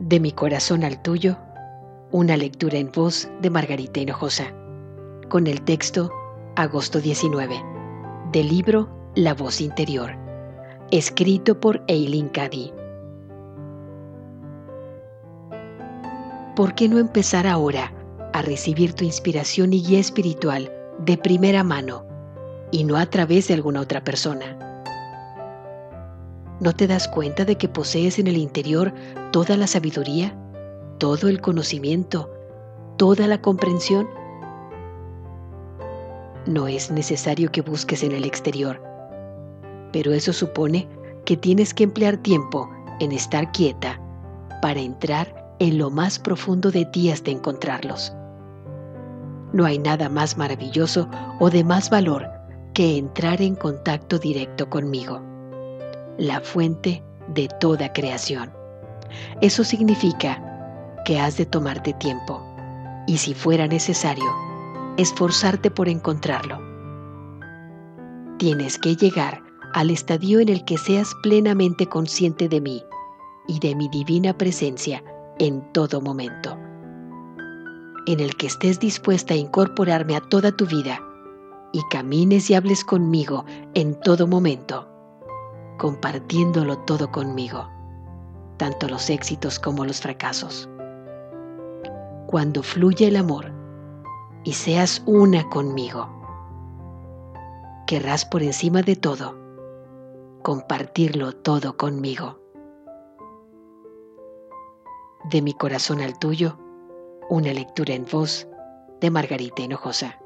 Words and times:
De 0.00 0.20
mi 0.20 0.30
corazón 0.30 0.84
al 0.84 1.02
tuyo, 1.02 1.36
una 2.12 2.36
lectura 2.36 2.78
en 2.78 2.92
voz 2.92 3.28
de 3.42 3.50
Margarita 3.50 3.98
Hinojosa, 3.98 4.44
con 5.28 5.48
el 5.48 5.60
texto 5.62 6.12
Agosto 6.54 7.00
19, 7.00 7.60
del 8.30 8.48
libro 8.48 8.88
La 9.16 9.34
voz 9.34 9.60
interior, 9.60 10.12
escrito 10.92 11.58
por 11.58 11.82
Eileen 11.88 12.28
Cady. 12.28 12.72
¿Por 16.54 16.76
qué 16.76 16.88
no 16.88 17.00
empezar 17.00 17.48
ahora 17.48 17.92
a 18.32 18.42
recibir 18.42 18.92
tu 18.92 19.04
inspiración 19.04 19.72
y 19.72 19.82
guía 19.82 19.98
espiritual 19.98 20.72
de 21.04 21.18
primera 21.18 21.64
mano 21.64 22.06
y 22.70 22.84
no 22.84 22.98
a 22.98 23.06
través 23.06 23.48
de 23.48 23.54
alguna 23.54 23.80
otra 23.80 24.04
persona? 24.04 24.67
¿No 26.60 26.72
te 26.72 26.88
das 26.88 27.06
cuenta 27.06 27.44
de 27.44 27.56
que 27.56 27.68
posees 27.68 28.18
en 28.18 28.26
el 28.26 28.36
interior 28.36 28.92
toda 29.30 29.56
la 29.56 29.68
sabiduría, 29.68 30.36
todo 30.98 31.28
el 31.28 31.40
conocimiento, 31.40 32.32
toda 32.96 33.28
la 33.28 33.40
comprensión? 33.40 34.08
No 36.46 36.66
es 36.66 36.90
necesario 36.90 37.52
que 37.52 37.60
busques 37.60 38.02
en 38.02 38.10
el 38.10 38.24
exterior, 38.24 38.82
pero 39.92 40.12
eso 40.12 40.32
supone 40.32 40.88
que 41.24 41.36
tienes 41.36 41.72
que 41.74 41.84
emplear 41.84 42.16
tiempo 42.16 42.68
en 42.98 43.12
estar 43.12 43.52
quieta 43.52 44.00
para 44.60 44.80
entrar 44.80 45.54
en 45.60 45.78
lo 45.78 45.90
más 45.90 46.18
profundo 46.18 46.72
de 46.72 46.86
ti 46.86 47.12
hasta 47.12 47.30
encontrarlos. 47.30 48.12
No 49.52 49.64
hay 49.64 49.78
nada 49.78 50.08
más 50.08 50.36
maravilloso 50.36 51.08
o 51.38 51.50
de 51.50 51.62
más 51.62 51.88
valor 51.88 52.26
que 52.74 52.98
entrar 52.98 53.40
en 53.42 53.54
contacto 53.54 54.18
directo 54.18 54.68
conmigo 54.68 55.37
la 56.18 56.40
fuente 56.40 57.02
de 57.28 57.48
toda 57.60 57.92
creación. 57.92 58.52
Eso 59.40 59.64
significa 59.64 60.42
que 61.04 61.18
has 61.18 61.36
de 61.38 61.46
tomarte 61.46 61.92
tiempo 61.94 62.44
y 63.06 63.16
si 63.18 63.32
fuera 63.32 63.66
necesario, 63.66 64.26
esforzarte 64.98 65.70
por 65.70 65.88
encontrarlo. 65.88 66.60
Tienes 68.38 68.78
que 68.78 68.96
llegar 68.96 69.42
al 69.72 69.90
estadio 69.90 70.40
en 70.40 70.48
el 70.48 70.64
que 70.64 70.76
seas 70.76 71.14
plenamente 71.22 71.86
consciente 71.86 72.48
de 72.48 72.60
mí 72.60 72.82
y 73.46 73.60
de 73.60 73.74
mi 73.76 73.88
divina 73.88 74.36
presencia 74.36 75.02
en 75.38 75.72
todo 75.72 76.00
momento, 76.00 76.58
en 78.06 78.20
el 78.20 78.34
que 78.36 78.48
estés 78.48 78.80
dispuesta 78.80 79.34
a 79.34 79.36
incorporarme 79.36 80.16
a 80.16 80.20
toda 80.20 80.52
tu 80.52 80.66
vida 80.66 81.00
y 81.72 81.80
camines 81.90 82.50
y 82.50 82.54
hables 82.54 82.84
conmigo 82.84 83.44
en 83.74 83.98
todo 84.00 84.26
momento 84.26 84.97
compartiéndolo 85.78 86.78
todo 86.78 87.10
conmigo, 87.10 87.68
tanto 88.58 88.88
los 88.88 89.08
éxitos 89.08 89.58
como 89.58 89.84
los 89.84 90.00
fracasos. 90.00 90.68
Cuando 92.26 92.62
fluya 92.62 93.08
el 93.08 93.16
amor 93.16 93.52
y 94.44 94.52
seas 94.52 95.02
una 95.06 95.48
conmigo, 95.48 96.08
querrás 97.86 98.26
por 98.26 98.42
encima 98.42 98.82
de 98.82 98.96
todo 98.96 99.38
compartirlo 100.42 101.32
todo 101.32 101.76
conmigo. 101.76 102.40
De 105.30 105.42
mi 105.42 105.52
corazón 105.52 106.00
al 106.00 106.18
tuyo, 106.18 106.58
una 107.28 107.52
lectura 107.52 107.94
en 107.94 108.06
voz 108.10 108.48
de 109.00 109.10
Margarita 109.10 109.62
Hinojosa. 109.62 110.18